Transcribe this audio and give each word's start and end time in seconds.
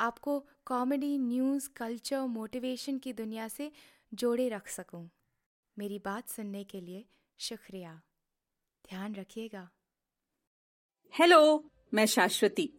आपको 0.00 0.46
comedy, 0.64 1.18
news, 1.18 1.68
culture, 1.76 2.20
motivation 2.20 2.98
की 2.98 3.12
दुनिया 3.12 3.48
से 3.48 3.72
जोड़े 4.14 4.48
रख 4.48 4.68
सकूँ। 4.68 5.10
मेरी 5.78 5.98
बात 5.98 6.28
सुनने 6.28 6.64
के 6.64 6.80
लिए 6.80 7.04
शुक्रिया। 7.38 8.02
ध्यान 8.88 9.14
रखिएगा। 9.14 9.70
हेलो 11.18 11.70
मैं 11.94 12.06
शाश्वती, 12.06 12.70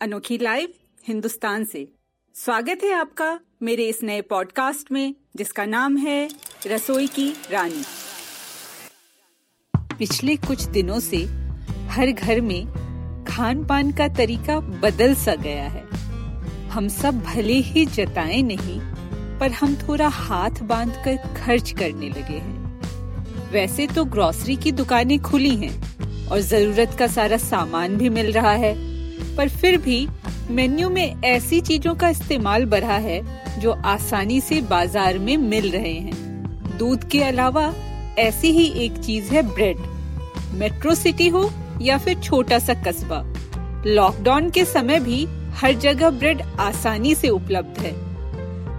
अनोखी 0.00 0.38
लाइव 0.38 0.74
हिंदुस्तान 1.04 1.64
से। 1.64 1.92
स्वागत 2.34 2.78
है 2.84 2.92
आपका 2.92 3.40
मेरे 3.62 3.88
इस 3.88 4.02
नए 4.02 4.20
पॉडकास्ट 4.20 4.92
में, 4.92 5.14
जिसका 5.36 5.64
नाम 5.64 5.96
है 5.96 6.30
रसोई 6.66 7.06
की 7.06 7.34
रानी। 7.50 7.84
पिछले 9.76 10.36
कुछ 10.36 10.62
दिनों 10.62 11.00
से 11.00 11.16
हर 11.86 12.10
घर 12.10 12.40
में 12.40 12.66
खान 13.24 13.66
पान 13.66 13.92
का 13.92 14.08
तरीका 14.08 14.60
बदल 14.60 15.14
सा 15.14 15.34
गया 15.34 15.68
है। 15.68 15.93
हम 16.74 16.86
सब 16.88 17.18
भले 17.22 17.54
ही 17.62 17.84
जताए 17.86 18.40
नहीं, 18.42 18.78
पर 19.40 19.50
हम 19.52 19.74
थोड़ा 19.78 20.06
हाथ 20.08 20.62
बाँध 20.62 20.94
कर 21.04 21.16
खर्च 21.36 21.70
करने 21.70 22.08
लगे 22.08 22.36
हैं। 22.36 23.50
वैसे 23.52 23.86
तो 23.86 24.04
ग्रोसरी 24.04 24.56
की 24.56 24.72
दुकानें 24.72 25.18
खुली 25.20 25.54
हैं 25.56 26.28
और 26.28 26.40
ज़रूरत 26.40 26.96
का 26.98 27.06
सारा 27.06 27.36
सामान 27.36 27.96
भी 27.96 28.08
मिल 28.08 28.32
रहा 28.32 28.52
है, 28.54 28.74
पर 29.36 29.48
फिर 29.50 29.76
भी 29.76 30.06
मेन्यू 30.50 30.88
में 30.90 31.22
ऐसी 31.24 31.60
चीज़ों 31.60 31.94
का 31.94 32.08
इस्तेमाल 32.08 32.64
बढ़ा 32.64 32.96
है 32.98 33.20
जो 33.60 33.72
आसानी 33.86 34.40
से 34.40 34.60
बाज़ार 34.60 35.18
में 35.18 35.36
मिल 35.36 35.70
रहे 35.70 35.94
हैं। 35.94 36.76
दूध 36.78 37.08
के 37.08 37.22
अलावा 37.22 37.72
ऐसी 38.18 38.50
ही 38.50 38.66
एक 38.84 38.98
चीज़ 38.98 39.32
है 39.32 39.42
ब्रेड 39.54 39.86
मेट्रो 40.54 40.94
सिटी 40.94 41.28
हो 41.28 41.50
या 41.82 41.98
फिर 41.98 42.20
छोटा 42.20 42.58
सा 42.58 42.74
कस्बा। 42.82 43.22
लॉकडाउन 43.86 44.50
के 44.50 44.64
समय 44.64 45.00
भी 45.00 45.24
हर 45.54 45.72
जगह 45.72 46.10
ब्रेड 46.10 46.42
आसानी 46.60 47.14
से 47.14 47.28
उपलब्ध 47.28 47.78
है। 47.78 47.92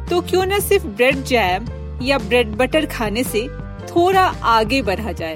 तो 0.08 0.22
क्यों 0.22 0.46
न 0.46 0.60
सिर्फ़ 0.60 0.86
ब्रेड 0.88 1.24
जैम 1.24 1.68
या 2.02 2.18
ब्रेड 2.18 2.56
बटर 2.56 2.86
खाने 2.86 3.24
से 3.24 3.48
थोड़ा 3.90 4.24
आगे 4.44 4.82
बढ़ा 4.82 5.12
जाए 5.12 5.36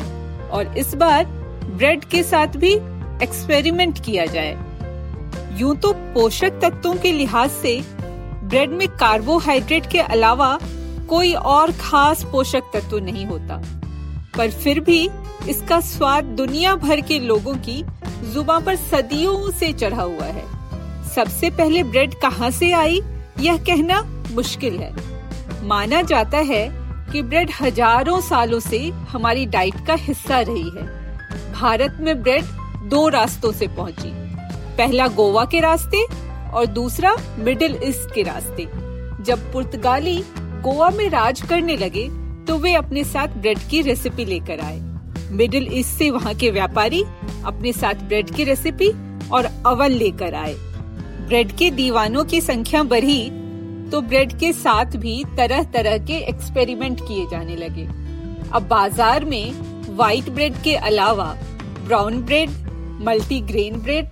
और 0.51 0.77
इस 0.77 0.93
बार 0.95 1.25
ब्रेड 1.25 2.03
के 2.05 2.23
साथ 2.23 2.57
भी 2.57 2.73
एक्सपेरिमेंट 3.23 4.03
किया 4.05 4.25
जाए। 4.25 4.57
यूँ 5.59 5.75
तो 5.75 5.93
पोषक 6.13 6.59
तत्वों 6.61 6.95
के 6.95 7.11
लिहाज 7.11 7.49
से 7.51 7.79
ब्रेड 8.43 8.69
में 8.69 8.87
कार्बोहाइड्रेट 8.87 9.85
के 9.85 9.99
अलावा 9.99 10.57
कोई 11.09 11.33
और 11.33 11.71
खास 11.71 12.23
पोषक 12.23 12.71
तत्व 12.73 12.99
नहीं 12.99 13.25
होता। 13.25 13.61
पर 14.37 14.51
फिर 14.51 14.79
भी 14.79 15.09
इसका 15.49 15.79
स्वाद 15.79 16.23
दुनिया 16.37 16.75
भर 16.75 17.01
के 17.01 17.19
लोगों 17.19 17.55
की 17.67 17.83
जुबा 18.33 18.59
पर 18.59 18.75
सदियों 18.75 19.51
से 19.51 19.73
चढ़ा 19.73 20.01
हुआ 20.01 20.25
है। 20.25 20.58
सबसे 21.09 21.49
पहले 21.49 21.83
ब्रेड 21.83 22.13
कहाँ 22.21 22.49
से 22.51 22.71
आई? 22.73 23.01
यह 23.39 23.57
कहना 23.65 24.01
मुश्किल 24.31 24.77
है। 24.77 24.93
माना 25.67 26.01
जाता 26.03 26.37
है 26.45 26.67
कि 27.11 27.21
ब्रेड 27.21 27.51
हज़ारों 27.61 28.19
सालों 28.21 28.59
से 28.59 28.79
हमारी 29.09 29.45
डाइट 29.47 29.85
का 29.87 29.93
हिस्सा 29.99 30.39
रही 30.39 30.69
है। 30.69 30.83
भारत 31.53 31.97
में 31.99 32.21
ब्रेड 32.23 32.45
दो 32.89 33.07
रास्तों 33.09 33.51
से 33.51 33.67
पहुँची। 33.67 34.11
पहला 34.77 35.07
गोवा 35.09 35.45
के 35.45 35.59
रास्ते 35.59 36.03
और 36.49 36.65
दूसरा 36.67 37.15
मिडिल 37.39 37.79
ईस्ट 37.83 38.13
के 38.15 38.23
रास्ते। 38.23 38.65
जब 39.23 39.51
पुर्तगाली 39.53 40.17
गोवा 40.63 40.89
में 40.89 41.09
राज 41.09 41.41
करने 41.41 41.75
लगे 41.77 42.07
तो 42.47 42.57
वे 42.57 42.73
अपने 42.73 43.03
साथ 43.03 43.35
ब्रेड 43.37 43.59
की 43.69 43.81
रेसिपी 43.81 44.25
लेकर 44.25 44.59
आए। 44.59 44.79
मिडिल 45.31 45.67
ईस्ट 45.71 45.97
से 45.97 46.09
वहाँ 46.11 46.33
के 46.35 46.49
व्यापारी 46.51 47.03
अपने 47.45 47.73
साथ 47.73 47.95
ब्रेड 48.03 48.29
की 48.29 48.43
रेसिपी 48.43 48.89
और 49.29 49.45
अवन 49.67 49.91
लेकर 49.91 50.35
आए। 50.35 50.55
ब्रेड 51.29 51.51
के 51.51 51.69
दीवानों 51.71 52.23
की 52.25 52.39
संख्या 52.41 52.81
बढ़ी 52.83 53.29
तो 53.91 53.99
ब्रेड 54.01 54.31
के 54.39 54.51
साथ 54.53 54.95
भी 54.97 55.23
तरह 55.37 55.63
तरह 55.63 55.97
के 56.05 56.17
एक्सपेरिमेंट 56.29 57.01
किए 57.01 57.25
जाने 57.31 57.55
लगे। 57.55 57.83
अब 58.51 58.67
बाज़ार 58.69 59.25
में 59.25 59.51
व्हाइट 59.89 60.29
ब्रेड 60.29 60.61
के 60.63 60.75
अलावा 60.75 61.25
brown 61.85 62.21
bread, 62.23 62.49
multigrain 63.03 63.79
bread, 63.81 64.07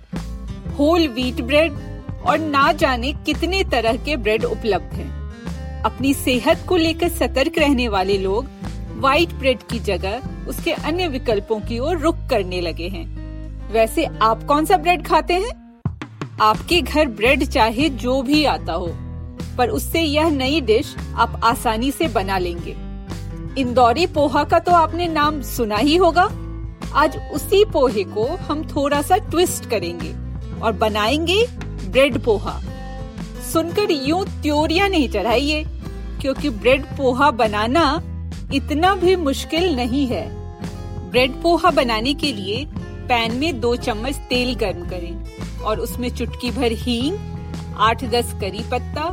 whole 0.78 1.08
wheat 1.08 1.40
bread 1.42 1.72
और 2.22 2.38
ना 2.38 2.72
जाने 2.74 3.12
कितने 3.26 3.64
तरह 3.64 4.04
के 4.04 4.16
ब्रेड 4.18 4.44
उपलब्ध 4.44 4.94
हैं। 4.94 5.82
अपनी 5.82 6.14
सेहत 6.14 6.64
को 6.68 6.76
लेकर 6.76 7.08
सतर्क 7.18 7.58
रहने 7.58 7.88
वाले 7.88 8.18
लोग 8.18 8.48
व्हाइट 8.98 9.34
ब्रेड 9.34 9.62
की 9.62 9.78
जगह 9.84 10.46
उसके 10.48 10.72
अन्य 10.72 11.08
विकल्पों 11.08 11.60
की 11.60 11.78
ओर 11.78 11.98
रुख 11.98 12.26
करने 12.30 12.60
लगे 12.60 12.88
हैं। 12.88 13.06
वैसे 13.72 14.04
आप 14.22 14.44
कौन 14.44 14.64
सा 14.64 14.76
ब्रेड 14.76 15.06
खाते 15.06 15.34
हैं? 15.34 15.67
आपके 16.40 16.80
घर 16.80 17.08
ब्रेड 17.08 17.44
चाहे 17.44 17.88
जो 17.88 18.20
भी 18.22 18.44
आता 18.44 18.72
हो, 18.72 18.88
पर 19.58 19.68
उससे 19.68 20.00
यह 20.00 20.30
नई 20.30 20.60
डिश 20.60 20.94
आप 21.14 21.40
आसानी 21.44 21.90
से 21.90 22.08
बना 22.08 22.38
लेंगे। 22.38 22.76
इंदौरी 23.60 24.06
पोहा 24.06 24.44
का 24.44 24.58
तो 24.58 24.72
आपने 24.72 25.06
नाम 25.08 25.40
सुना 25.42 25.76
ही 25.76 25.96
होगा। 25.96 26.28
आज 26.94 27.16
उसी 27.32 27.64
पोहे 27.64 28.04
को 28.04 28.26
हम 28.26 28.64
थोड़ा 28.66 29.02
सा 29.02 29.16
ट्विस्ट 29.16 29.68
करेंगे 29.70 30.12
और 30.60 30.72
बनाएँगे 30.72 31.46
ब्रेड 31.88 32.18
पोहा। 32.18 32.60
सुनकर 33.52 33.90
यूँ 33.90 34.24
त्योरिया 34.42 34.88
नहीं 34.88 35.08
चढ़ाइए, 35.08 35.64
क्योंकि 36.20 36.50
ब्रेड 36.50 36.84
पोहा 36.96 37.30
बनाना 37.30 37.84
इतना 38.54 38.94
भी 38.94 39.16
मुश्किल 39.16 39.74
नहीं 39.76 40.06
है। 40.06 40.26
ब्रेड 41.10 41.32
पोहा 41.42 41.70
बनाने 41.70 42.14
के 42.14 42.32
लिए 42.32 42.64
पैन 43.08 43.34
में 43.34 43.60
दो 43.60 43.74
चम्मच 43.76 44.16
तेल 44.28 44.54
गर्म 44.54 44.88
करें। 44.88 45.27
और 45.68 45.80
उसमें 45.80 46.08
चुटकी 46.10 46.50
भर 46.50 46.72
हींग, 46.74 47.16
आठ 47.78 48.04
दस 48.10 48.32
करी 48.40 48.64
पत्ता 48.70 49.04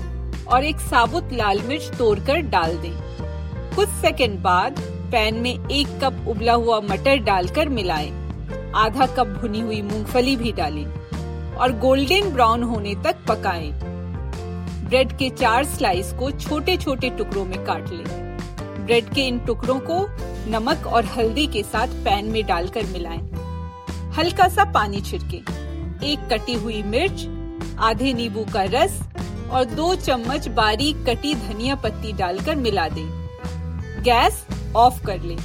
और 0.48 0.64
एक 0.64 0.80
साबुत 0.82 1.34
लाल 1.34 1.62
मिर्च 1.62 1.92
तोड़कर 1.98 2.42
डाल 2.50 2.78
दें 2.78 2.94
कुछ 3.76 3.90
सेकंड 4.02 4.40
बाद 4.40 4.80
पैन 5.12 5.36
में 5.36 5.52
एक 5.52 5.88
कप 6.04 6.26
उबला 6.28 6.54
हुआ 6.54 6.80
मटर 6.82 7.18
डालकर 7.24 7.70
मिलाएँ। 7.70 8.12
आधा 8.76 9.06
कप 9.08 9.28
भुनी 9.42 9.60
हुई 9.60 9.82
मूंगफली 9.82 10.36
भी 10.36 10.52
डालें 10.52 10.86
और 11.56 11.78
गोल्डन 11.80 12.30
ब्राउन 12.30 12.64
होने 12.64 12.96
तक 12.96 13.26
पकाएँ। 13.30 13.72
ब्रेड 14.88 15.18
के 15.18 15.30
चार 15.30 15.64
स्लाइस 15.66 16.12
को 16.14 16.32
छोटे 16.32 16.78
छोटे 16.78 17.10
टुकड़ों 17.10 17.46
में 17.46 17.58
काट 17.66 17.90
लें। 17.90 18.06
ब्रेड 18.86 19.14
के 19.14 19.22
इन 19.22 19.40
टुकड़ों 19.40 19.80
को 19.90 20.06
नमक 20.50 20.88
और 20.88 21.06
हल्दी 21.06 21.46
के 21.48 21.64
साथ 21.64 22.04
पैन 22.06 22.26
में 22.26 22.46
डालकर 22.48 22.86
मिलाएँ। 22.86 23.22
हल्का 24.18 24.48
सा 24.48 24.64
पानी 24.72 25.02
छिड़के 25.02 25.42
एक 26.04 26.28
कटी 26.34 26.54
हुई 26.54 26.84
मिर्च, 26.84 27.28
आधे 27.80 28.14
नींबू 28.14 28.46
का 28.54 28.64
रस 28.64 29.02
और 29.52 29.66
दो 29.66 29.96
चम्मच 29.96 30.48
बारीक 30.48 31.06
कटी 31.06 31.36
धनिया 31.36 31.76
पत्ती 31.76 32.14
डालकर 32.14 32.56
मिला 32.56 32.88
दें। 32.88 33.26
गैस 34.04 34.46
ऑफ़ 34.76 35.06
कर 35.06 35.22
लें 35.22 35.38